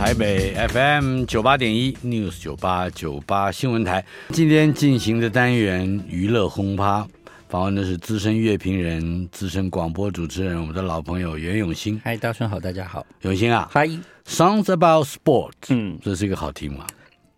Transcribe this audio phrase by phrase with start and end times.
[0.00, 7.06] 台北 FM 九八点一 News 九八九八新闻台，今天进行的单元娱乐轰趴，
[7.50, 12.00] 访问的是资深乐评人、资深广播主持人，我们的老朋友袁永新。
[12.02, 13.04] 嗨，大春好，大家好。
[13.20, 13.86] 永新啊，嗨。
[14.26, 16.86] Songs about sport，嗯，这是一个好题目啊。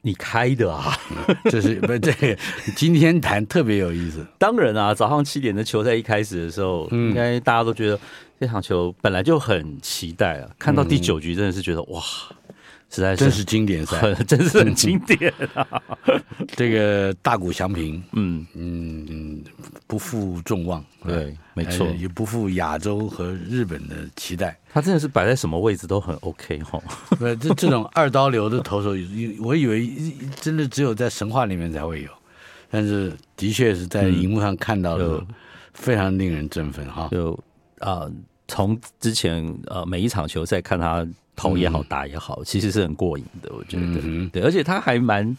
[0.02, 0.96] 你开的啊？
[1.50, 2.38] 这是不是这个？
[2.77, 4.24] 今天谈特别有意思。
[4.38, 7.98] 当然啊，早上七点的球赛一开始的时候，嗯、应该大家都觉得
[8.38, 10.48] 这场球本来就很期待啊。
[10.60, 12.02] 看到第九局，真的是觉得、嗯、哇，
[12.92, 15.66] 实在是真是经典 赛，真是很经典啊。
[16.54, 19.42] 这个大谷翔平，嗯嗯，
[19.86, 24.56] 不负众望，对，没错，也不负亚洲和日本的期待。
[24.70, 26.78] 他真的是摆在什么位置都很 OK 哈。
[27.40, 28.90] 这这种二刀流的投手，
[29.40, 29.90] 我以为
[30.40, 32.10] 真的只有在神话里面才会有，
[32.70, 35.24] 但是的确是在荧幕上看到的，
[35.72, 37.08] 非常令人振奋哈。
[37.10, 37.38] 就
[37.78, 38.06] 啊，
[38.48, 41.06] 从之前呃每一场球赛看他
[41.36, 44.28] 投也好打也好，其实是很过瘾的，我觉得。
[44.33, 45.36] 对，而且他还蛮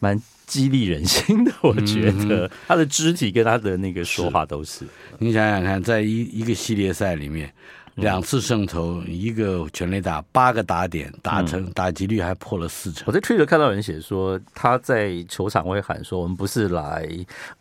[0.00, 4.86] 蛮激励人心的， 我觉得他的肢体跟他的那个说话都是。
[5.18, 7.52] 你想想看，在一一个系列赛里面。
[7.96, 13.04] 两次胜投，一个全垒打，八个打点，打成打击率还破了四成。
[13.06, 17.08] 我在 Twitter 看到有人写说，他在球场会喊说：“我们不是来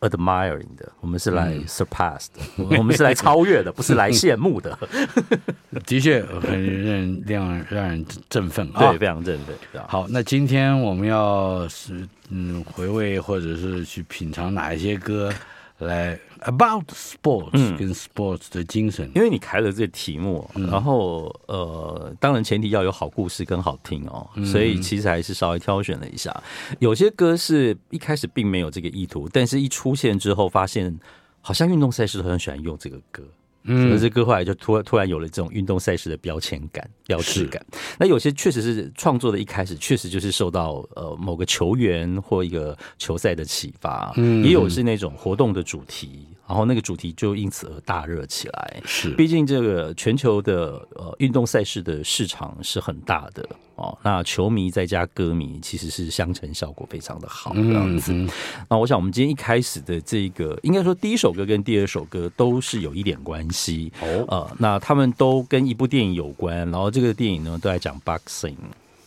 [0.01, 4.78] admiring 的，我们是来 surpass 的，我们是来超越的，不是来羡慕的。
[5.85, 9.56] ”的确很让让让人振奋啊，对，非常振奋。
[9.88, 15.31] 好，那今天我们要是嗯回味或者是去品尝哪一些歌
[15.80, 26.36] 来？About sports 跟 sports 的精神，因为你开了这个题目，然后呃，当然前提要有好故事跟好听哦，所以其实还是稍微挑选了一下。
[26.80, 30.97] 有些歌是一开始并没有这个意图，但是一出现之后，发现
[31.41, 33.24] 好像运动赛事都很喜欢用这个歌。
[33.68, 37.63] 嗯，可是歌后来就突然突然有了这种运动赛事的标签感、标志感。
[37.97, 44.13] 那有些确实是创作的一开始，确实就是受到呃某个球员或一个球赛的启发。
[44.17, 46.27] 嗯，也有是那种活动的主题。
[46.47, 48.81] 然后那个主题就因此而大热起来。
[48.85, 53.97] 是，毕竟这个全球的呃运动赛事的市场是很大的哦。
[54.03, 58.13] 那球迷再加歌迷，其实是相乘效果非常的好这样子。
[58.13, 58.29] 嗯、
[58.69, 64.23] 那我想我们今天一开始的这个，应该说第一首歌跟第二首歌都是有一点关系哦。
[64.27, 68.56] 呃，那他们都跟一部电影有关，然后这个电影呢都在讲 boxing。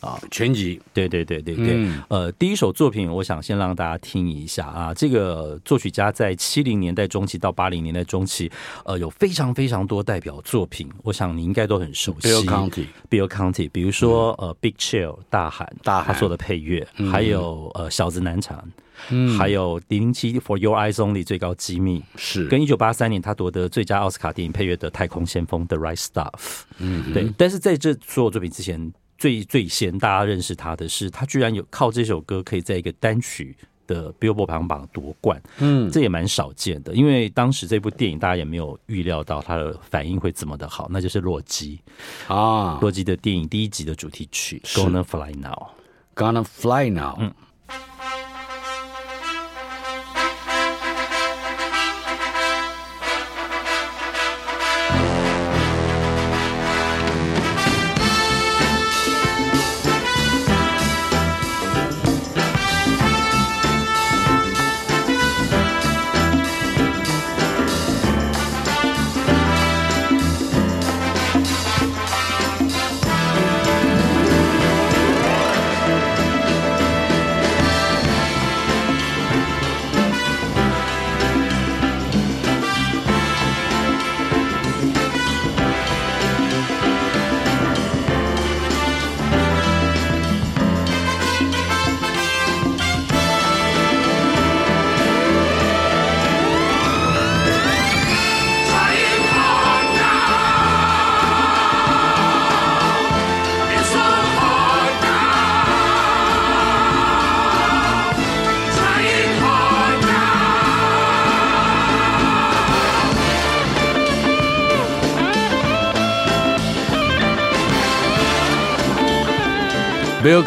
[0.00, 4.94] 啊，拳击，对对对对对，嗯、呃，第一首作品，我想先让大家听一下啊。
[4.94, 8.48] 这个作曲家在七零年代中期到八零年代中期，
[8.84, 12.28] 呃，有非常非常多代表作品，我想你应该都很熟悉。
[12.28, 16.14] Bill Conti，Bill Conti，比如说、嗯、呃，Big Chill 大喊，大喊。
[16.14, 18.56] 他做的配乐，嗯、还有呃，小子难缠，
[19.10, 27.32] 嗯，还有零零七 For Your Eyes Only 最高机密是跟一九八三年他夺得最佳奥斯卡电影配乐的太空先锋 The Right Stuff，嗯，对。
[27.36, 28.92] 但是在这所有作品之前。
[29.20, 33.52] 最最先大家认识他的是，他居然有靠这首歌可以在一个单曲
[33.84, 36.94] 的 Billboard 排行榜夺冠，嗯，这也蛮少见的。
[36.94, 41.80] 因为当时这部电影大家也没有预料到它的反应会这么的好，那就是《洛基》
[42.32, 45.66] 啊，《洛基》的电影第一集的主题曲《Gonna Fly Now》
[46.14, 47.34] ，Gonna Fly Now，嗯。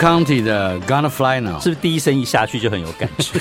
[0.02, 3.40] Conti 的 Gonna Fly Now 是不是第一声一下去就很有感觉？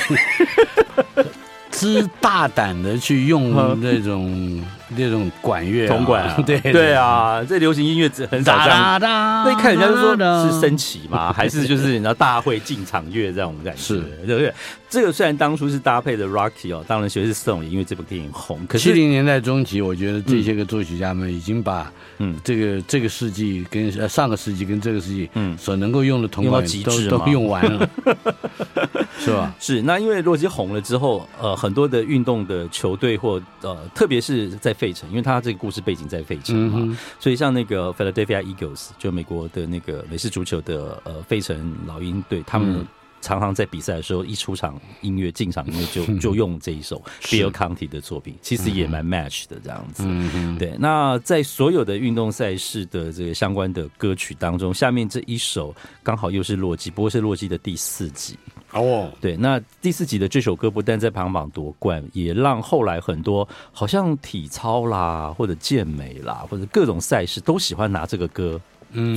[1.73, 4.63] 之大胆的去用那种
[4.97, 9.01] 那种管乐铜管啊， 对对啊，这流行音乐只很少这样。
[9.01, 10.17] 那一看人家就说
[10.51, 11.33] 是升旗嘛？
[11.33, 13.81] 还是就是你知道大会进场乐这种感觉？
[13.81, 14.53] 是，对不对？
[14.89, 18.67] 这个虽然当初是搭配的 Rocky 哦，当然学是 Stone 因为这部电影红。
[18.67, 27.89] 可是七零年代中期，我觉得这些个作曲家们已经把嗯这个这个世纪跟呃上个世纪跟这个世纪嗯所能够用的铜管都都用完了，
[29.21, 29.55] 是吧？
[29.61, 29.81] 是。
[29.83, 42.87] 那因为洛基红了之后，呃，很多的运动的球队或呃，特别是在费城，因为他这个故事背景在费城嘛，嗯、所以像那个 Philadelphia Eagles 就美国的那个美式足球的呃费城老鹰队，他们。
[43.23, 50.05] 常常在比赛的时候，一出场音乐进场音乐就就用这一首 Bill Conti 的作品，其实也蛮 match 的这样子。
[50.07, 58.39] 嗯、对，那在所有的运动赛事的这个相关的歌曲当中，下面这一首刚好又是洛基，不过是洛基的第四集
[58.73, 59.13] 哦。
[59.21, 68.61] 对，那第四集的这首歌不但在排行榜夺冠，也让后来很多好像体操啦，或者健美啦，或者各种赛事都喜欢拿这个歌。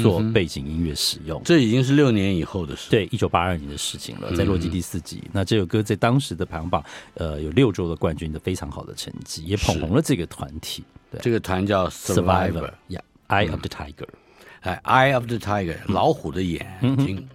[0.03, 2.91] 做背景音乐使用，这已经是六年以后的事。
[2.91, 5.19] 对，一九八二年的事情了，在洛基第四集。
[5.23, 6.85] 嗯、那这首歌在当时的排行榜，
[7.15, 10.83] 呃，有六周的冠军的非常好的成绩，也捧红了这个团体。
[11.09, 14.07] 对，这个团叫 Survivor，Yeah，Eye of the Tiger，
[14.59, 16.63] 哎，Eye of the Tiger，老虎的眼
[16.99, 17.27] 睛。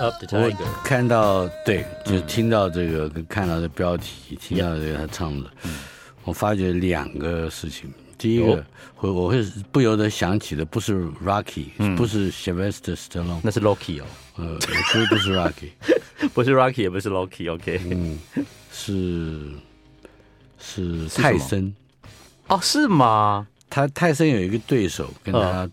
[0.00, 0.50] 我
[0.84, 5.50] 看到对，就听到这个，跟看到这标题，听到这个他唱的，
[6.24, 7.92] 我发觉两个事情。
[8.16, 8.64] 第一个，
[9.00, 14.04] 我我会不由得想起的，不是 Rocky，不是 Sylvester Stallone，那是 Loki 哦。
[14.36, 15.70] 呃，不不是 Rocky，
[16.34, 17.52] 不是 Rocky，也不是 Loki。
[17.52, 18.18] OK，嗯，
[18.72, 19.50] 是
[20.58, 21.72] 是泰森。
[22.48, 23.46] 哦，是吗？
[23.70, 25.68] 他泰森有一个对手跟他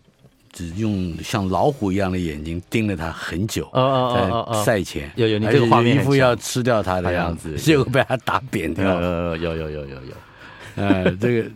[0.56, 9.38] 只用像老虎一样的眼睛盯着他很久，在赛前有有你这个画面，一副要吃掉他的样子，结果被他打扁掉了。
[9.38, 10.14] 有有有有有有，
[10.78, 11.50] 呃， 这个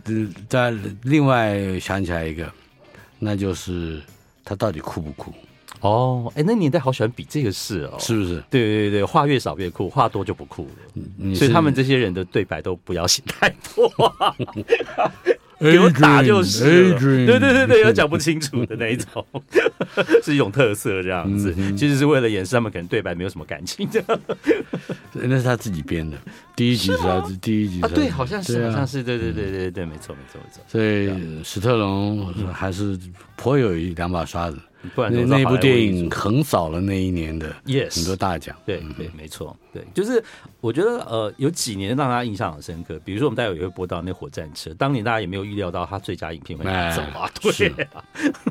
[0.50, 0.70] 再
[1.04, 2.46] 另外想起来一个，
[3.18, 4.02] 那就是
[4.44, 5.32] 他到底酷不酷？
[5.80, 8.44] 哦，哎，那年代好喜欢比这个事哦，是不是？
[8.50, 11.34] 对对对，话越少越酷，话多就不酷了。
[11.34, 13.90] 所以他们这些人的对白都不要写太多。
[15.60, 19.24] 给我打就是，对对对对，有讲不清楚的那一种，
[20.24, 21.54] 是一种特色这样子。
[21.76, 24.20] 其实是为了掩饰他们可能对白没有什么感情的。
[25.12, 26.16] 那是他自己编的，
[26.56, 30.62] 第一集是他第一集啊，对，好像是好像是，对对对对对，没错没错没错。
[30.66, 31.10] 所以
[31.44, 32.98] 史特龙还是
[33.36, 34.58] 颇有一两把刷子。
[34.94, 38.56] 不然那那部电影横扫了那一年的 yes 很多大奖。
[38.64, 40.22] 对对，没错，对，就是
[40.60, 42.98] 我觉得呃，有几年让大家印象很深刻。
[43.04, 47.30] 比如说，我们待会也会播到那火战车，当年大家也没有预料到他最佳影片会拿走啊。
[47.40, 47.74] 对，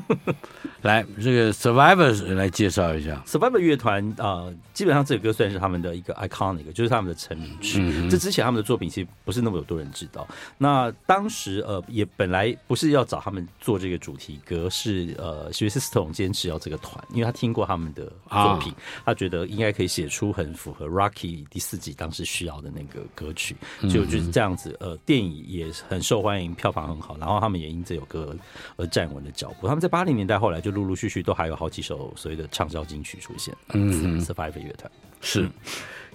[0.84, 8.08] 来这个 Survivor 来介绍一下 Survivor 乐团啊，基本上这首歌算是他们的一个 iconic，就是他们的成名曲。
[8.08, 10.28] 这之前他们的作品其实不是那么有多人知道。
[10.60, 16.19] 那当时呃，也本来不是要找他们做这个主题歌，是呃，其实是 Stone。
[16.20, 18.74] 坚持要这个团，因为他听过他们的作品，
[19.06, 24.76] 他觉得应该可以写出很符合《Rocky》第四集当时需要的那个歌曲，就就是这样子。
[24.82, 28.36] 呃，电影也很受欢迎，票房很好，然后他们也因这首歌
[28.76, 29.66] 而站稳了脚步。
[29.66, 33.56] 他们在八零年代后来就陆陆续续都还有好几首所谓的畅销金曲出现。
[33.70, 35.50] 嗯，Survivor 乐团是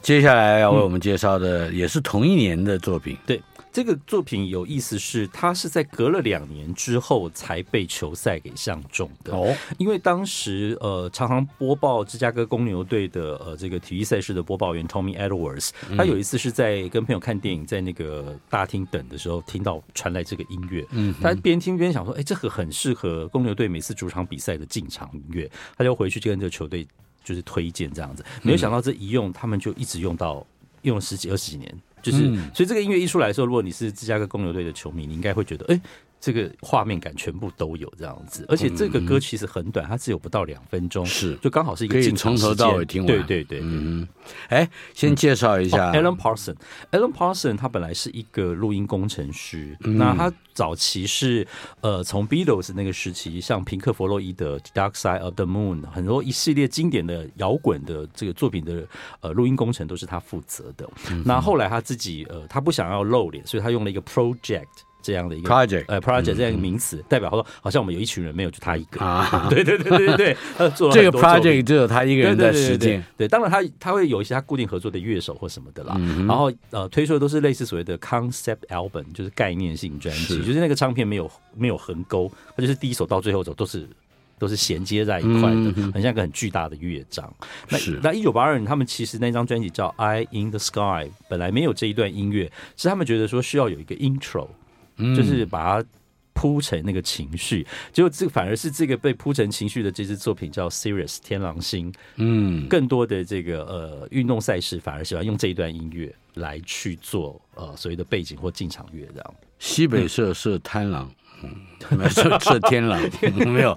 [0.03, 3.41] 接下来要为我们介绍的也是同一年的作品，对。
[3.75, 9.53] 这个作品有意思是，他是在隔了两年之后才被球赛给相中的哦。
[9.79, 26.87] 因为当时呃，常常播报芝加哥公牛队的呃这个体育赛事的播报员 Tommy Edwards，他有一次是在跟朋友看电影，在那个大厅等的时候，听到传来这个音乐，嗯，他边听边想说，哎，这个很适合公牛队每次主场比赛的进场音乐，他就回去就跟这个球队
[27.25, 28.25] 就是推荐这样子。
[28.41, 30.47] 没有想到这一用，他们就一直用到
[30.83, 31.77] 用了十几二十几年。
[32.05, 35.81] 就是，所以这个音乐一出来的时候，如果你是芝加哥公牛队的球迷，你应该会觉得，哎。
[36.25, 41.37] 这个画面感全部都有这样子，而且这个歌其实很短，它只有不到两分钟，是。
[41.43, 43.07] 就刚好是一个可以从头到尾听完。
[43.07, 44.09] 对对对，嗯，
[44.49, 45.93] 哎，先介绍一下。
[45.93, 51.47] Alan Parsons，Alan Parsons 他本来是一个录音工程师，那他早期是
[51.83, 58.89] 呃从 Beatles 那个时期，像平克·弗洛伊德《Dark Side of the Moon》很多一系列经典的摇滚的这个作品的
[59.21, 60.89] 呃录音工程都是他负责的。
[61.23, 64.65] 那后来他自己呃他不想要露脸，所以他用了一个 project。
[65.05, 69.05] 这样的一个 project，呃，project 这样一个名词，代表说好像我们有一群人，没有就他一个。
[69.05, 73.05] 啊，对对对对对， 他做这个 project 只有他一个人在实践。
[73.15, 75.95] 对，当然他他会有一些他固定合作的乐手或什么的啦，
[76.27, 83.87] 然后呃推出的都是类似所谓的 concept album，就是概念性专辑，就是那个唱片没有没有横沟，它就是第一首到最后走都是
[84.39, 87.31] 都是衔接在一块的，很像一个很巨大的乐章。
[87.69, 94.49] 那那一九八二年他们其实那张专辑叫《Eye in the Sky》，本来没有这一段音乐，是他们觉得说需要有一个 intro。
[94.97, 95.89] 就是把它
[96.33, 101.93] 铺成那个情绪，结果这反而是这个被铺成情绪的这支作品叫《Serious 天狼星》。
[102.17, 109.35] 嗯，更多的这个呃运动赛事反而喜欢用这一段音乐来去做呃所谓的背景或进场乐这样。
[109.61, 111.11] 西北社是贪狼，
[111.43, 113.01] 嗯，没有是天狼，
[113.51, 113.73] 没有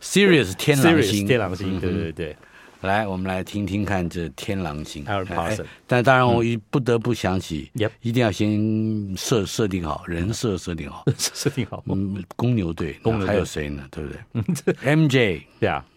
[0.00, 2.36] ，serious 天狼星，天狼星，对对对。
[2.82, 5.04] 来，我们来听听看这天狼星。
[5.86, 7.70] 但当然，我不得不想起，
[8.02, 11.82] 一定要先设设定好人设，设定好， 设定好。
[11.86, 13.86] 嗯，公牛队，公牛还有谁呢？
[13.90, 14.10] 对不
[14.62, 15.84] 对？MJ，对啊。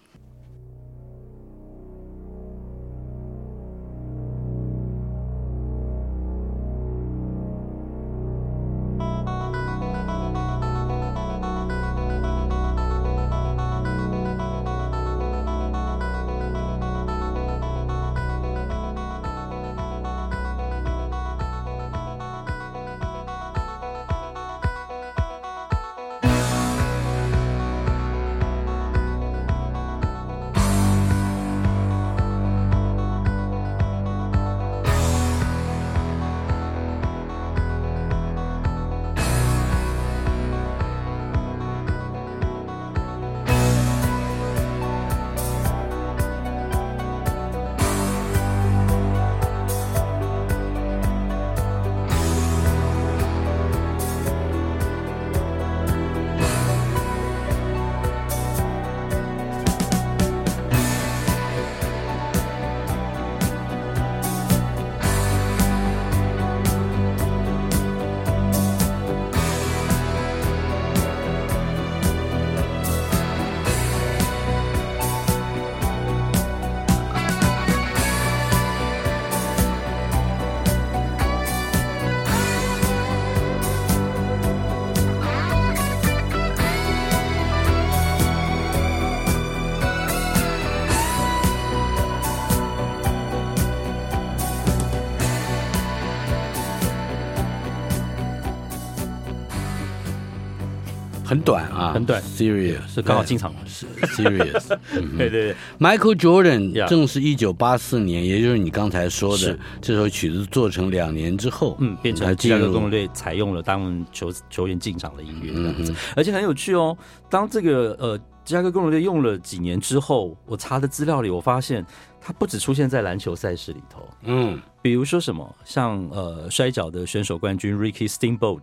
[101.40, 103.54] 很短啊，很短，serious 是刚好进场。
[103.66, 104.78] 是 serious，
[105.18, 115.84] 对对对，Michael Jordan 正是一九八四年，也就是你刚才说的这首曲子做成两年之后，嗯，变成芝加哥公牛队采用了当球球员进场的音乐这样。
[115.84, 116.98] 子嗯，而且很有趣哦。
[117.30, 121.86] 当这个呃芝加哥公牛队用了几年之后，我查的资料里，我发现
[122.20, 124.60] 它不只出现在篮球赛事里头，嗯。
[124.82, 128.62] 比如说什么，像呃摔跤的选手冠军 Ricky Steamboat，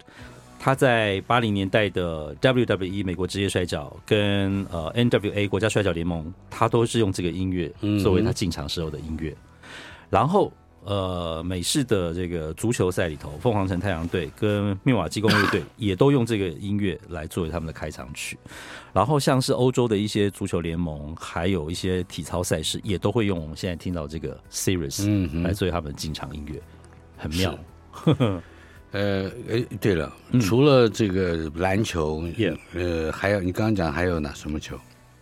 [0.58, 7.72] 他在八零年代的 WWE 美国职业摔角跟呃 NWA 国家摔角联盟，他都是用这个音乐
[8.02, 9.32] 作为他进场时候的音乐。
[10.10, 10.52] 然后
[10.84, 18.36] 呃美式的这个足球赛里头，凤凰城太阳队跟密瓦基公路队 也都用这个音乐来作为他们的开场曲。
[18.92, 26.60] 然后像是欧洲的一些足球联盟，还有一些体操赛事，也都会用我们现在听到这个 Series 来作为他们的进场音乐，
[27.16, 27.56] 很妙。
[28.96, 30.10] 呃，哎，对了，
[30.40, 32.24] 除了这个篮球
[32.74, 34.76] 呃，还有你刚刚讲还有哪什么球？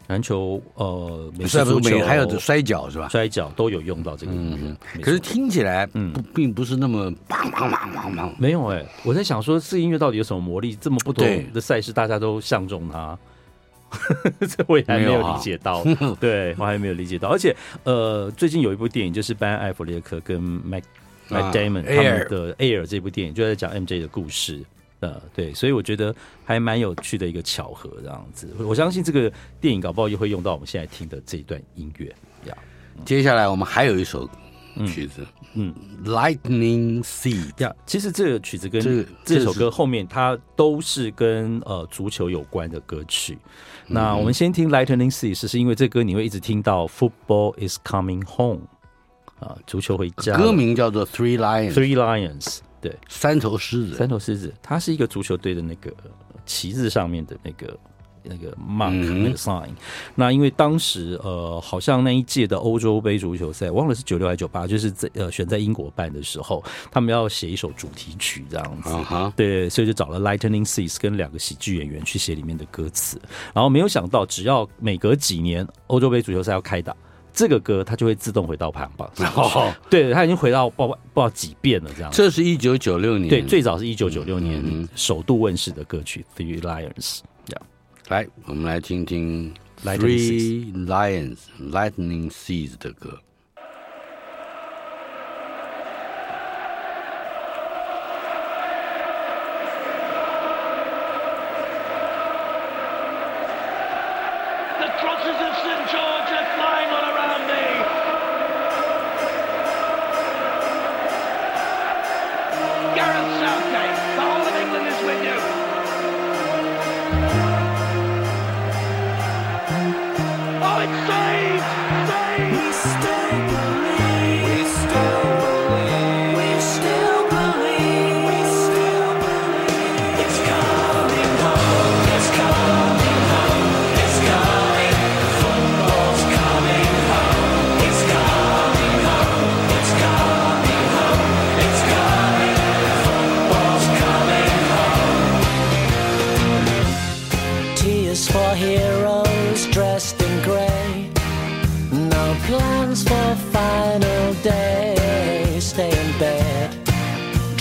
[0.07, 3.09] 篮球呃，美式摔足球还有摔跤是吧？
[3.09, 4.57] 摔跤都有用到这个音乐。
[4.61, 8.31] 嗯没错可是听起来嗯不并不是那么砰砰砰砰砰。
[8.39, 10.77] 没有哎、我在想说，这音乐到底有什么魔力？
[10.77, 13.19] 这么不对同的赛事，大家都相中它，
[14.47, 15.83] 这我也还没有理解到。
[16.21, 17.31] 对我还没有理解到。
[17.31, 20.83] 而且呃，最近有一部电影，就是班艾弗列克跟 Mac
[21.29, 24.63] Damon 他 Air 们的《Air》这部电影，就在讲 MJ 的故事。
[25.01, 26.15] 呃，对，所以我觉得
[26.47, 28.49] 还蛮有趣的一个巧合，这样子。
[28.59, 32.07] 我相信这个电影搞不好又会用到我们现在听的这一段音乐
[32.47, 32.57] 呀。
[33.05, 34.27] 接下来我们还有一首
[34.87, 35.75] 曲子，嗯
[36.07, 37.63] ，Lightning Seed。
[37.63, 43.37] 呀其实这个曲子跟这这首歌后面，它都是跟呃足球有关的歌曲。
[43.87, 48.63] 那我们先听 Lightning Seed，是因为这歌你会一直听到 Football is coming home
[49.41, 50.37] 啊，足球回家。
[50.37, 53.95] 歌名叫做 Three Lions，Three Lions，对，三头狮子。
[53.97, 55.93] 三头狮子，它是一个足球队的那个
[56.47, 57.79] 旗帜上面的那个。
[58.27, 59.69] 那个 mark、嗯那个 sign，
[60.15, 73.21] 那因为当时呃，好像那一届的欧洲杯足球赛，忘了是九六还是九八，就是在呃选在英国办的时候，他们要写一首主题曲这样子啊哈对，所以就找了 Lightning Seeds 跟两个喜剧演员去写里面的歌词，
[73.53, 76.97] 然后没有想到，只要每隔几年欧洲杯足球赛要开打，
[77.35, 79.31] 这个歌它就会自动回到排行榜上。
[79.35, 82.11] 哦，对，它已经回到不不知道几遍了这样。
[82.13, 83.29] 这是一九九六年。
[83.29, 87.19] 对，最早是一九九六年嗯首度问世的歌曲《Three Lions》。
[88.09, 93.19] 来，我们来听听 Three Lions Lightning Seeds 的歌。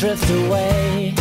[0.03, 1.13] Drift away.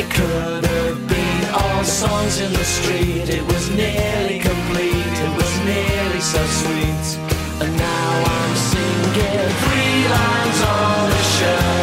[0.00, 3.28] It could have been all songs in the street.
[3.28, 5.14] It was nearly complete.
[5.26, 7.06] It was nearly so sweet.
[7.60, 11.77] And now I'm singing three lines on a shirt.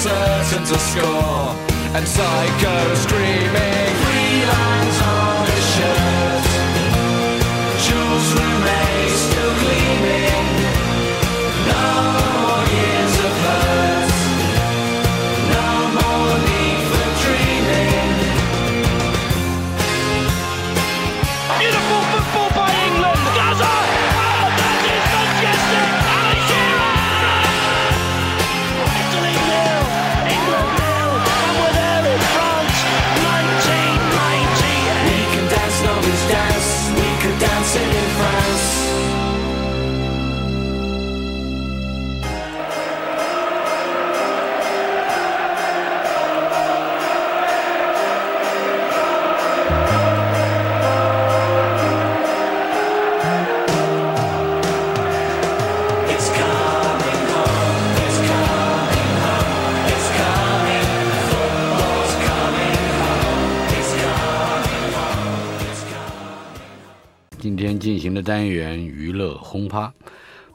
[0.00, 1.54] Certain to score,
[1.94, 3.92] and Psycho screaming.
[4.02, 4.44] Three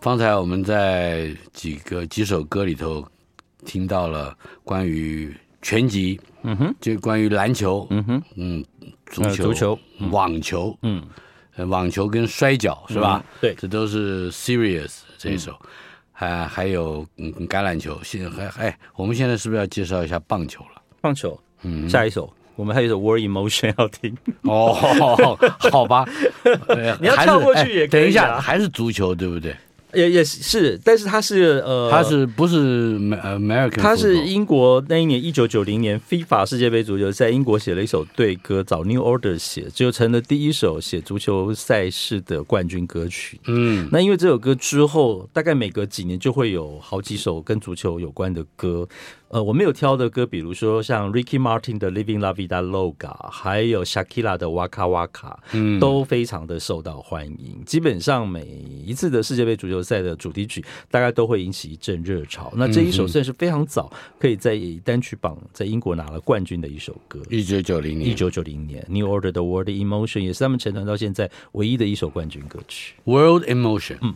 [0.06, 3.04] 方才我们在几个几首歌里头
[3.66, 8.64] 听到了关于拳击，嗯哼，就关于篮球，嗯哼，嗯，
[9.08, 9.80] 足球、足球、
[10.12, 11.02] 网球，嗯，
[11.68, 13.26] 网球跟摔跤是吧？
[13.42, 15.60] 对，这都是 serious 这一首，
[16.12, 20.82] 还还有嗯橄榄球，现在还哎，我们现在是不是要介绍一下棒球了？
[21.02, 22.32] 棒球，嗯，下一首。
[22.56, 24.16] 我们还有一首《War Emotion》要听。
[24.44, 24.72] 哦，
[25.72, 26.06] 好吧，
[27.02, 28.02] 你要跳过去也可以。
[28.02, 29.56] 等一下，还是足球对不对？
[29.94, 33.78] 也也是，但是他是呃，他是不是 American？
[33.78, 43.40] 他是英国那一年一九九零年 FIFA 世界杯足球在英国写了一首队歌，找 New Order 写，就成了第一首写足球赛事的冠军歌曲。
[43.48, 48.88] 嗯，那因为这首歌之后，大概每隔几年就会有好几首跟足球有关的歌。
[49.30, 57.62] 呃，我没有挑的歌，比如说像 Ricky Martin 的 Living La Vida Loca，还有 Shakira 的 Waka Waka，嗯，都非常的受到欢迎。
[57.66, 62.54] 基本上每一次的世界杯足球赛的主题曲，大概都会引起一阵热潮。
[62.56, 67.20] 那这一首算是非常早，可以在单曲榜在英国拿了冠军的一首歌。
[67.30, 72.94] 一九九零年，一九九零年，New Order 的 World Emotion 也是他们成团到现在唯一的一首冠军歌曲。
[73.06, 74.16] World Emotion，嗯。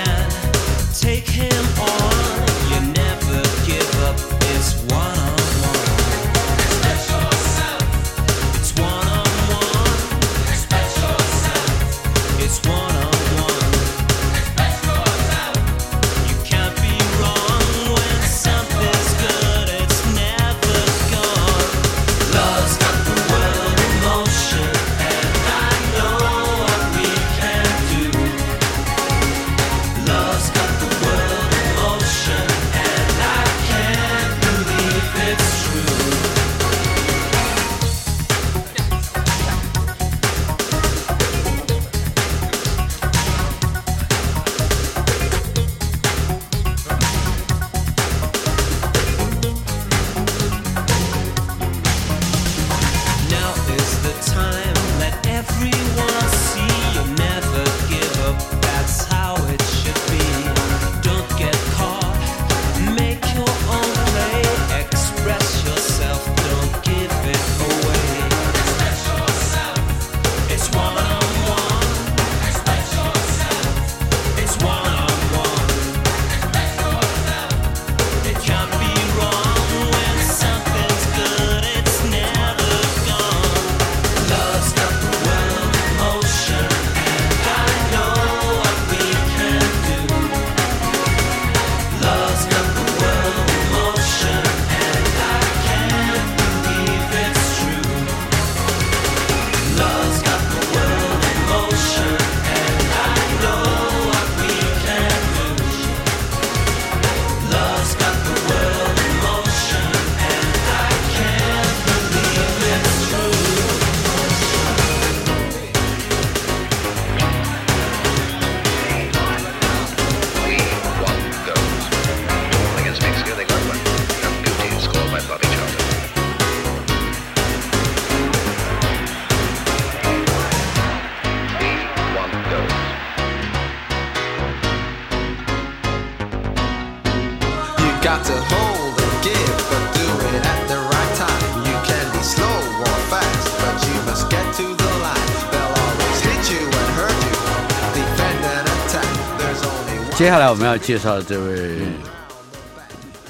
[150.31, 151.79] 下来我们要介绍的这位，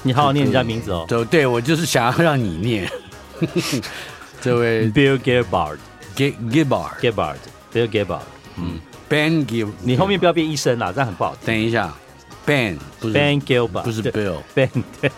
[0.04, 1.04] 你好好念人家名字哦。
[1.08, 2.88] 对，对我就是想要让你念。
[4.40, 8.20] 这位 Bill Gabbard，Gabbard，Bill Gibbard。
[8.56, 11.36] 嗯，Ben Gibb，你后面不要变医生啦，这样很不好。
[11.44, 11.92] 等一下
[12.46, 15.10] ，Ben 不是 Ben Gibbard 不是 Bill，Ben 对。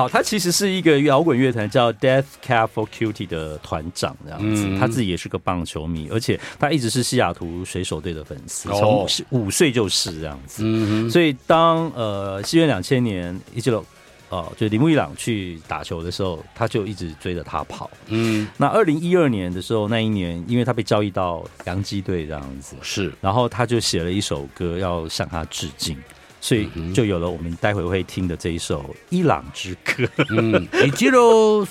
[0.00, 4.64] 好，他其实是一个摇滚乐团叫 Death Cab for Cutie 的团长，这样子。
[4.66, 11.10] 嗯、他自己也是个棒球迷，而且他一直是西雅图水手队的粉丝，从五岁就是这样子。
[11.10, 13.84] 所以当呃，西元两千年一九
[14.30, 17.90] 哦，就铃木一朗去打球的时候，他就一直追着他跑。
[18.06, 25.98] 嗯，那二零一二年的时候，那一年因为他被交易到洋基队这样子，是，然后他就写了一首歌要向他致敬，
[26.40, 30.04] 所以就有了我们待会会听的这一首《伊朗之歌》。
[30.30, 31.66] 嗯，Ichiro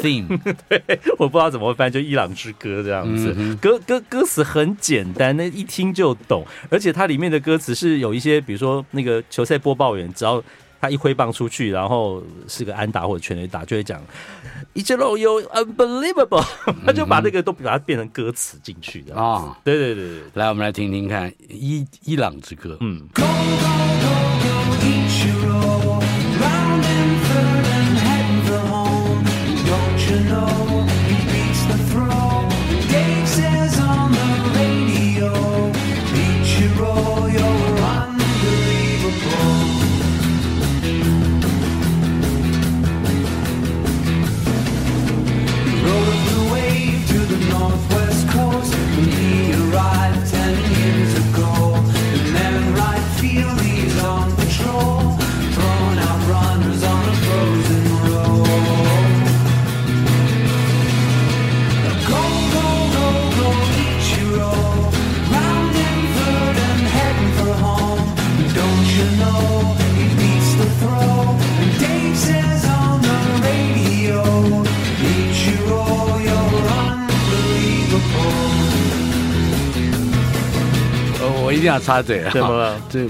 [0.00, 0.82] Theme， 对，
[1.18, 3.34] 我不知道怎么会翻，就《伊朗之歌》这样子。
[3.36, 10.42] 嗯歌歌歌词很简单，那一听就懂，而且它里面的歌词是有一些，比如说那个球赛播报员，只要
[10.84, 13.98] 他一挥棒出去，然后是个安打或者全垒打，就会讲
[14.74, 16.44] “Ichiro you unbelievable”，
[16.84, 19.56] 他就把那个都把它变成歌词进去的啊。
[19.64, 22.74] 对对对对，来，我们来听听看《伊伊朗之歌》。
[22.80, 23.08] 嗯。
[23.14, 23.28] Go, go,
[24.42, 24.63] go,
[81.44, 82.22] 我一定要插嘴。
[82.24, 82.30] 啊！
[82.32, 83.06] 怎么了这，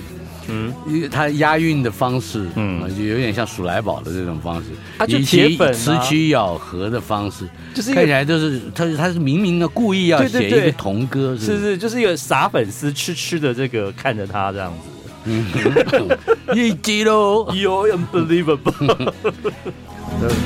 [0.49, 2.83] 嗯，因为它押韵的方式，嗯。
[2.85, 5.73] 嗯，就有点像鼠来宝的这种方式，啊就以及铁粉啊。
[5.73, 14.91] 词曲咬合的方式，就是看起来就是他他是明明的故意要写一个童歌，是是，就是一个傻粉丝痴痴的这个看着他这样子。
[16.55, 17.51] 一击咯。
[17.55, 18.75] You unbelievable，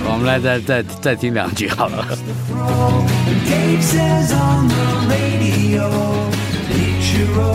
[0.06, 2.06] 我们来再再再听两句好了。
[7.10, 7.48] Given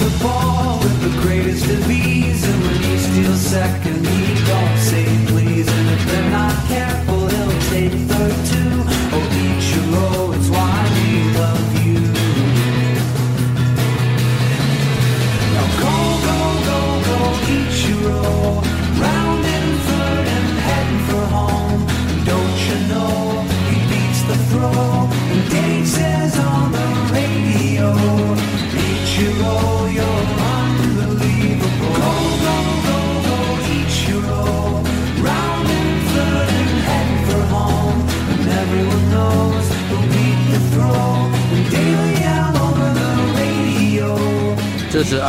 [0.00, 2.42] the ball with the greatest of ease.
[2.48, 5.68] And when he steals second, he don't say please.
[5.68, 8.72] And if they're not careful, he'll take third too.
[9.14, 11.08] Oh, Ichiro, it's why we
[11.42, 12.00] love you.
[15.54, 15.94] Now go,
[16.28, 17.18] go, go, go,
[17.56, 18.20] Ichiro.
[18.20, 18.39] Round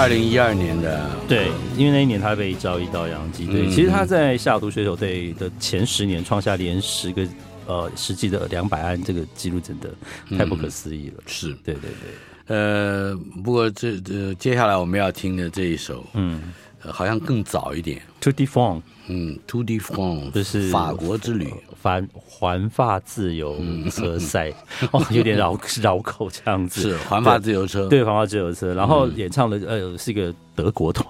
[0.02, 3.68] 二零一二年的，对，因为那一年他被交易到洋基队。
[3.68, 3.70] 嗯。
[3.70, 7.28] 其实他在西雅图水手队的前十年创下连十个
[7.68, 9.94] 呃实际的两百安这个记录，真的
[10.36, 11.22] 太不可思议了。
[11.28, 11.54] 是。
[11.64, 16.42] 对对对，呃，不过这呃接下来我们要听的这一首，嗯。
[16.42, 16.50] 呃
[16.90, 23.58] 好像更早一点，To d e f o n 嗯，Tour de France，就是法国之旅，环环法自由
[23.92, 24.54] 车赛，
[24.92, 26.82] 哦，有点绕绕口这样子。
[26.82, 31.06] 是环法自由车，对，环法自由车，然后演唱的呃是一个德国团，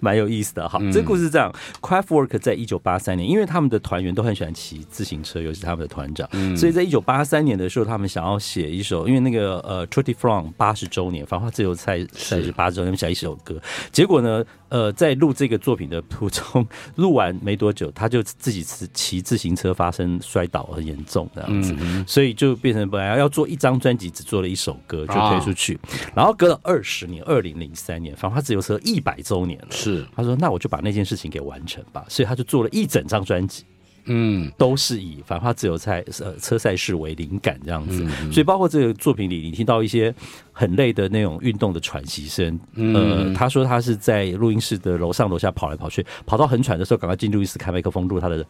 [0.00, 0.78] 蛮有意思的哈。
[0.92, 13.60] 这个故事是这样 Craftwork 在一九八三年，因为他们的团员都很喜欢骑自行车，尤其是他们的团长，所以在一九八三年的时候，他们想要写一首，因为那个呃 de France 八十周年，繁花自由赛赛事八十周年，他们写一首歌，
[13.92, 21.74] 结果呢，呃，在录这个作品的途中，录完没多久，他就自己骑骑自行车发生摔倒，很严重这样子，
[22.06, 25.78] 所以就变成本来要做一张专辑，只做了一首歌就推出去，
[26.14, 33.64] 然后隔了二十年，二零零三年，繁花自由车一百周年了，是，他说那我就把那件事情给完成吧，所以他就做了一整张专辑。
[34.10, 40.14] 嗯，都是以反花自由赛呃车赛事为灵感这样子，所以包括这个作品里，你听到一些
[40.50, 42.58] 很累的那种运动的喘息声。
[42.74, 48.42] 呃，他说他是在录音室的楼上楼下跑来跑去，跑到很喘的时候，赶快进录音室开麦克风录他的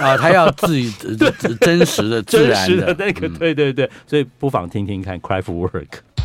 [0.00, 5.86] 啊，他要自己呃 真实的、自真然的那个，对对对，所以不妨听听看 Kraftwerk。
[5.86, 6.19] Go,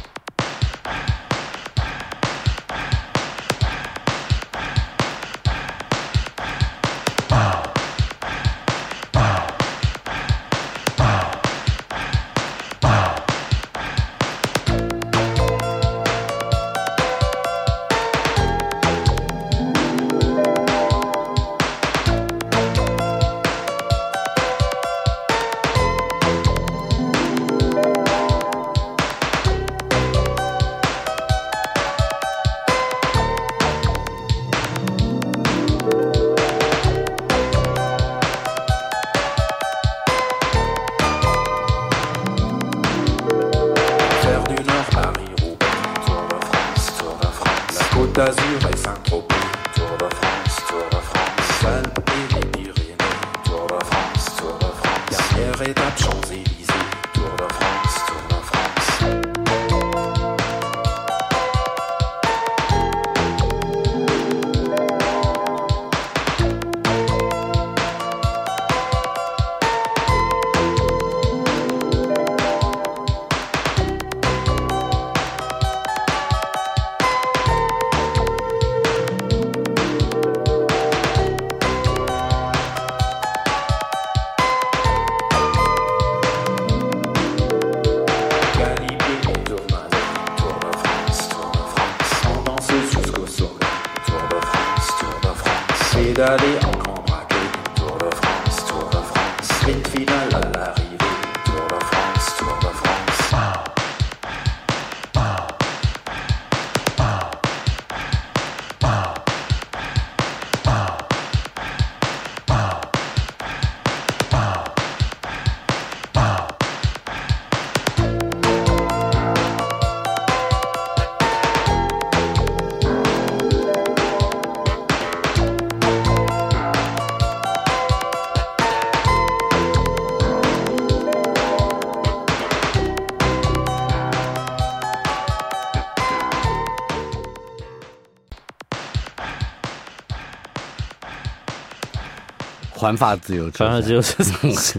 [142.76, 144.78] 环法自由车，反正只有这种事。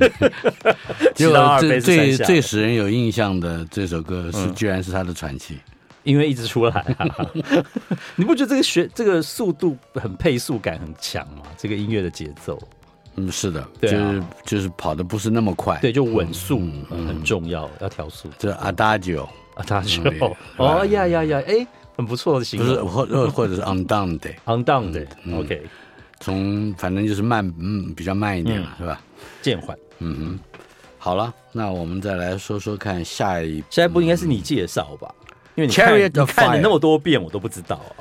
[1.14, 5.58] 结果骑到阿尔卑斯山最最最使人有印象的这首歌是，居然是他的传奇。
[6.04, 7.08] 因为一直出来、啊，
[8.14, 11.42] 你不觉得这个学这个速度很配速感很强吗？
[11.56, 12.56] 这个音乐的节奏，
[13.16, 13.92] 嗯，是的，对啊。
[13.92, 18.28] 就是就是跑的不是那么快，对，就稳速、嗯嗯很重要，要调速。
[18.38, 19.24] 这 Adagio
[19.56, 25.66] 啊，他就嗯哦呀呀呀，哎，很不错的形不是容，或或或者是 Andante，，undone 的嗯，OK，
[26.20, 29.00] 从反正就是慢，嗯，比较慢一点了，是吧？
[29.42, 29.76] 渐缓。
[29.98, 30.38] 嗯哼，
[30.98, 35.14] 好了，那我们再来说说看下一下一步应该是你介绍吧？
[35.54, 37.92] 因为你看你看了那么多遍，我都不知道啊。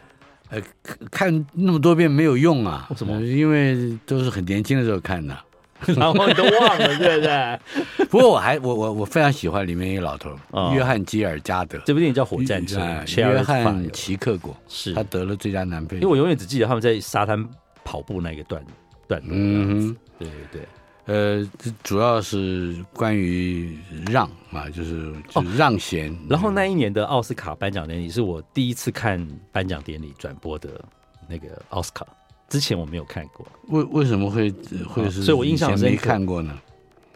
[0.50, 0.62] 呃，
[1.10, 5.36] 看那么多遍没有用啊，为什么呃因为都是很年轻的时候看的。
[5.98, 7.60] 然后你都忘了，对不对？
[8.08, 16.08] 不过我还我我我非常喜欢里面一个老头哦约翰基尔加德，这部电影叫《火战车哎》约翰齐克果，是他得了最佳男配因为。
[16.08, 17.46] 我永远只记得他们在沙滩
[17.86, 18.62] 跑步那个段
[19.08, 19.30] 段落。
[19.32, 20.68] 嗯哼，对对对，
[21.06, 23.78] 呃，这主要是关于
[24.12, 26.12] 让啊，就是就是让贤。
[26.12, 30.84] 哦然后那一年的奥斯卡颁奖典礼是我第一次看颁奖典礼转播的
[31.30, 32.06] 那个奥斯卡，
[32.50, 33.46] 之前我没有看过。
[33.70, 34.52] 为为什么会
[34.90, 35.22] 会是？
[35.24, 36.58] 所以我印象深刻看过呢。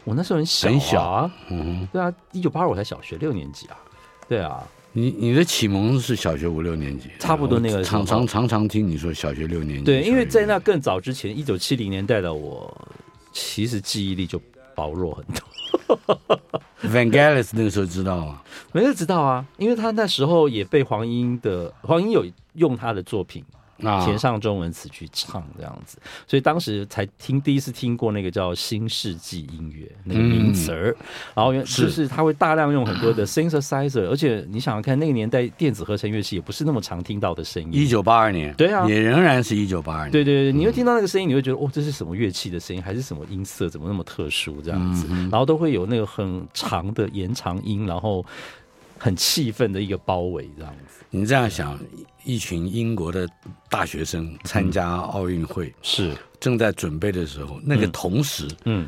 [0.04, 3.76] 我那时候很小、啊，很小啊嗯哼，对啊，一九八二我才小学六年级啊，
[4.26, 9.84] 对啊，你你的启蒙是小学五六年级，差不多那个时候常常常常听你说小学六年级。
[9.84, 12.88] 对，因为在那更早之前，一九七零年代的我，
[13.32, 14.40] 其实记忆力就
[14.74, 16.40] 薄弱很多。
[16.82, 18.42] Vangelis 那个时候知道吗？
[18.72, 30.96] 没有知道啊，因为他那时候也被黄英的黄英有用他的作品啊填上中文词去唱这样子，所以当时才听第一次听过那个叫新世纪音乐那个名词儿，
[31.34, 37.70] 然后就是他会大量用很多的 synthesizer，而且你想想看，那个年代电子合成乐器也不是那么常听到的声音。
[37.72, 38.86] 一九八二年，对啊。
[38.86, 40.10] 也仍然是一九八二年。
[40.10, 45.06] 对对对，你会听到那个声音，你会觉得哦，这是什么乐器的声音，还是什么音色，怎么那么特殊这样子？
[45.30, 48.24] 然后都会有那个很长的延长音，然后
[49.00, 51.02] 很气愤的一个包围这样子。
[51.08, 51.76] 你这样想，
[52.22, 53.26] 一群英国的
[53.70, 58.86] 大学生参加奥运会，是，正在准备的时候，那个同时，嗯，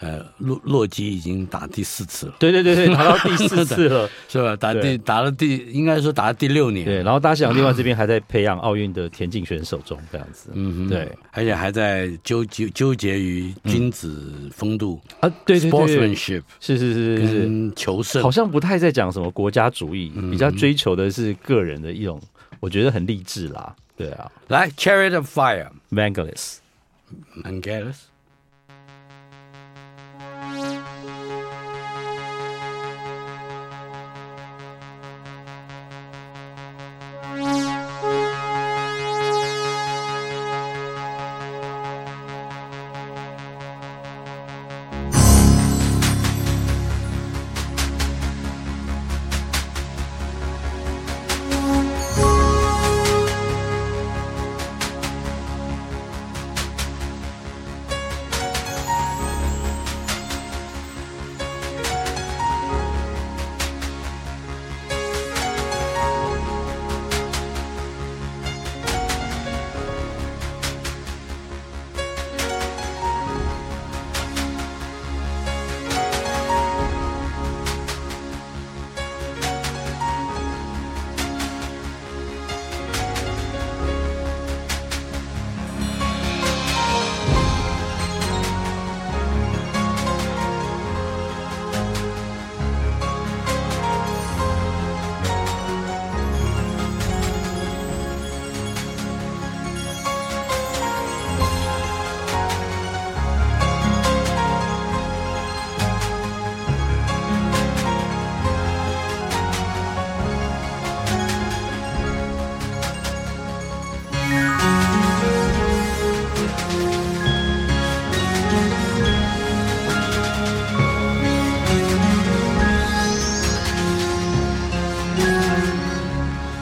[0.00, 4.56] 呃，洛洛基已经打第四次了，对对对对， 打到第四次了，是吧？
[4.56, 6.84] 打第打了第，应该说打了第六年。
[6.86, 7.02] 对。
[7.02, 18.30] 然后大西洋另外这边还在培养奥运的田径选手中这样子，嗯哼，对，而且还在纠纠纠结于君子风度、啊，对对对，sportsmanship 是是是是是，求胜好。
[18.30, 22.18] 像不太在讲什么国家主义，比较追求的是个人的一种，
[22.58, 23.74] 我觉得很励志啦。
[23.96, 25.68] 对啊来，Chariot of Fire。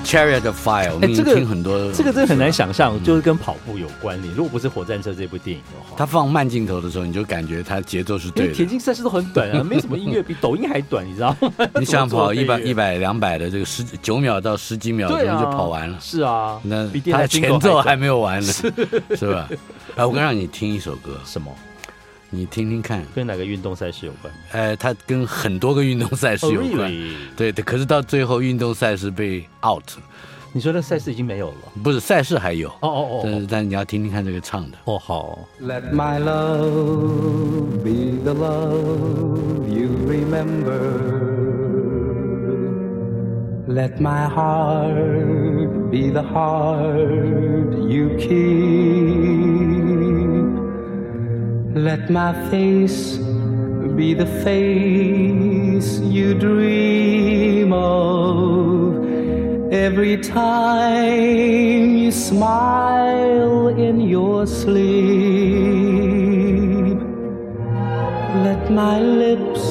[0.08, 4.32] Chariot of Fire，我们已经这个听很多，这个真的很难想象，就是跟跑步有关联。
[4.34, 8.54] 如果不是《火战车》这部电影的话，它放慢镜头的时候，你就感觉它节奏是对的。
[8.54, 11.52] 田径赛事都很短啊， 没什么音乐比抖音还短，你知道吗？
[11.78, 18.50] 你想跑 一百、一百、两百的这个十九秒到十几秒钟就跑完了，是啊，那他前奏还没有完呢，
[19.14, 19.46] 是吧？
[19.94, 21.52] 哎，我刚让你听一首歌，什么？
[22.30, 24.32] 你听听看，跟哪个运动赛事有关？
[24.52, 26.72] 呃，它跟很多个运动赛事有关。
[26.72, 27.14] Oh, really?
[27.36, 29.82] 对对，可是到最后运动赛事被 out。
[30.52, 31.56] 你说的赛事已经没有了？
[31.82, 32.68] 不是，赛事还有。
[32.68, 33.20] 哦哦哦。
[33.22, 34.78] 但是但是你要听听看这个唱的。
[34.84, 35.38] 哦好。
[35.60, 40.78] Let my love be the love you remember.
[43.68, 49.47] Let my heart be the heart you keep.
[51.84, 53.18] Let my face
[53.94, 59.04] be the face you dream of
[59.72, 64.88] every time you smile in your sleep.
[68.42, 69.62] Let my lips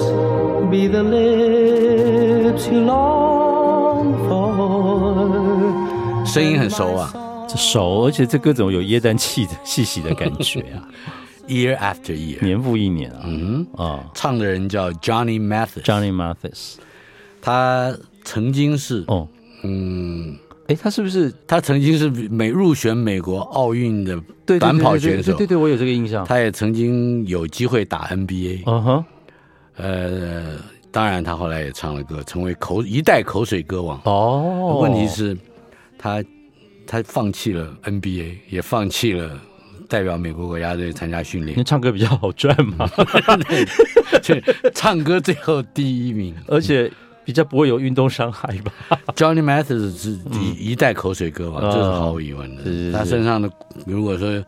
[0.71, 6.25] be the lips you long for.
[6.25, 7.11] 声音很熟啊，
[7.49, 10.87] 这熟，而且这歌怎么有耶诞气的细细的感觉啊？
[11.47, 13.21] Year after year，年复一年啊！
[13.23, 16.75] 嗯啊，唱的人叫 Johnny Mathis，Johnny Mathis，
[17.41, 19.25] 他曾经是哦，
[19.63, 20.35] 嗯，
[20.67, 24.21] 哎，他是不是他曾经是美入选美国奥运的
[24.59, 25.31] 短跑选手？
[25.31, 26.25] 对对对，我有这个印象。
[26.25, 29.05] 他也曾经有机会打 NBA，嗯哼，
[29.77, 30.57] 呃，
[30.91, 34.01] 当然他后来也唱了歌，成为口一代口水歌王。
[34.03, 35.37] 哦，问题是，
[35.97, 36.21] 他
[36.85, 39.39] 他放弃了 NBA，也放弃了。
[39.87, 42.89] 代表美国国家队参加训练，因为唱歌比较好赚嘛。
[44.73, 46.91] 唱歌最后第一名，而且
[47.23, 48.71] 比较不会有运动伤害吧。
[49.15, 52.97] Johnny Mathis 是一一代口水歌嘛，这是毫无疑问的。
[52.97, 53.49] 他身上的，
[53.85, 54.43] 如果说，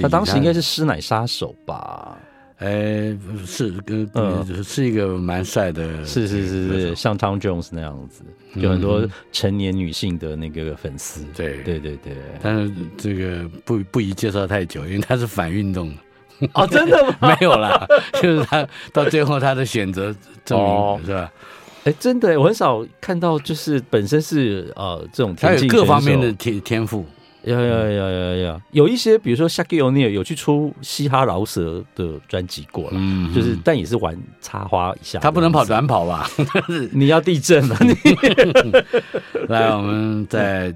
[0.00, 2.16] 他当时应该是师奶杀手吧。
[2.58, 3.72] 哎，是，
[4.14, 8.22] 嗯，是一个蛮帅的，是是是是，像 Tom Jones 那样子，
[8.54, 12.16] 有很多成年女性的那个粉丝，对对对对。
[12.42, 16.48] 但是这个不不宜介绍太久，因为他是反运动的。
[16.52, 17.28] 哦，真的吗？
[17.40, 17.86] 没有啦，
[18.20, 20.12] 就是他到最后他的选择
[20.44, 21.32] 证明是吧？
[21.84, 27.06] 哎，真的，我很少看到，就是本身是呃这种他有各方面的天天赋。
[27.44, 28.62] 呀呀呀呀呀！
[28.72, 35.18] 有一些，比如说 Shaquille O'Neal 有去出嘻哈饶舌的专辑过了，嗯，就是但也是玩插花一下。
[35.20, 36.28] 他不能跑短跑吧？
[36.92, 37.76] 你要地震了！
[37.80, 37.94] 你
[39.48, 40.74] 来，我们在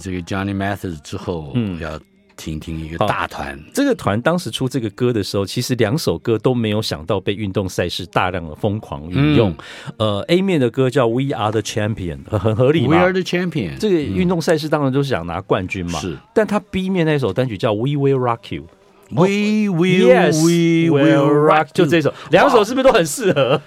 [0.00, 1.98] 这个 Johnny Mathis 之后，嗯，要。
[2.36, 9.50] 听听一个大团，这个团当时出这个歌的时候，其实两首歌都没有想到被运动赛事大量的疯狂运用。
[9.98, 12.96] 嗯、呃，A 面的歌叫 We Are the Champion，很合理嘛。
[12.96, 15.98] We Are the Champion，这个运动赛事当然都是想拿冠军嘛。
[15.98, 18.66] 是、嗯，但他 B 面那首单曲叫 We Will Rock You。
[19.08, 21.68] We will, yes, we will rock。
[21.72, 23.62] 就这首，两首是不是都很适合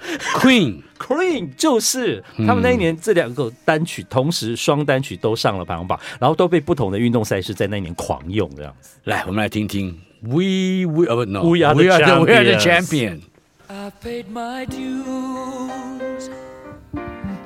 [1.00, 8.97] ？Queen，Queen 就是他们那一年这两个单曲同时双单曲都上了排行榜，然后都被不同的运动赛事在那一年狂用这样子。
[9.06, 10.00] 来，我们来听听。
[10.22, 12.26] We will, no, we are the champions.
[12.26, 13.22] We are the champion.
[13.68, 16.30] I paid my dues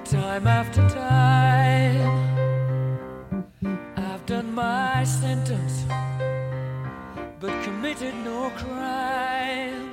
[0.05, 2.01] time after time.
[3.95, 5.85] I've done my sentence.
[7.39, 9.92] But committed no crime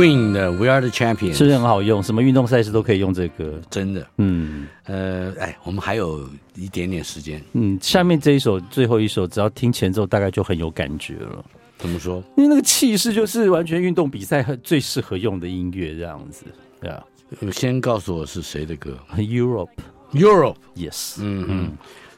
[0.00, 2.02] Queen 的 We Are the Champion 是不是很好用？
[2.02, 4.06] 什么运动赛事都可以用这个歌，真的。
[4.16, 7.42] 嗯呃，哎，我们还有一点点时间。
[7.52, 11.44] 嗯，下面这一首最后一首，只要听前奏，大概就很有感觉了。
[11.76, 12.24] 怎么说？
[12.38, 16.46] 因为那个气势就是完全运动比赛最适合用的音乐，这样子。
[16.80, 17.04] 对啊，
[17.52, 21.16] 先告诉我是谁的歌？Europe，Europe，Yes。
[21.20, 21.72] 嗯嗯，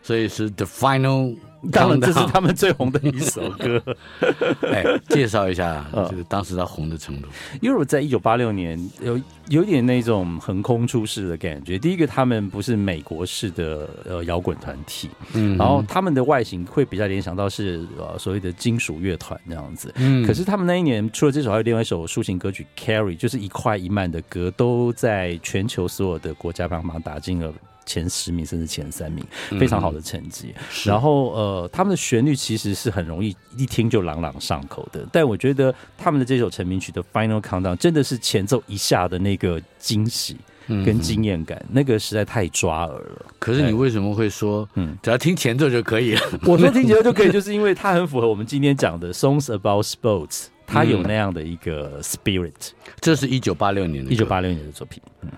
[0.05, 1.35] 所以是 The Final
[1.71, 3.81] 当然这是他们最红的一首歌。
[4.73, 7.29] 哎，介绍一下 就是当时他红的程度。
[7.61, 11.79] Europe 在一九八六年有有点那种横空出世的感觉。
[11.79, 19.93] 第一个，他们不是美国式的呃摇滚团体，嗯，然后他们的外形会比较联想到是呃所谓的金属乐团那样子。
[19.97, 27.53] 嗯，可是他们那一年除了这首，还有另外一首抒情歌曲《Carrie》，就是一快一慢的歌，都在全球所有的国家排行榜打进了
[27.85, 29.25] 前十名，甚至前三名，
[29.59, 30.55] 非常好的成绩。
[30.57, 35.07] 嗯、然后呃，他们的旋律其实是很容易一听就朗朗上口的。
[35.13, 40.37] 但我觉得他们的这首成名曲的《Final Countdown》真的是前奏一下的那个惊喜
[40.69, 43.27] 跟惊艳感，嗯、那个实在太抓耳了。
[43.39, 46.21] 可是你为什么会说，嗯，只要听前奏就可以了？
[46.47, 50.29] 我说听前奏就可以，就是因为它很符合我们今天讲的《Songs About Sports》，
[50.67, 52.71] 它有那样的一个 spirit。
[53.01, 55.03] 这是一九八六年的，一九八六年的作品。
[55.23, 55.31] 嗯。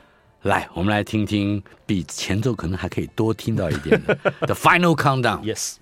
[0.44, 4.14] 来，我们来听听比前奏可能还可以多听到一点的
[4.44, 5.40] 《The Final Countdown》。
[5.42, 5.76] Yes。